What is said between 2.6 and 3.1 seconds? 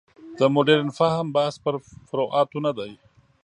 نه دی.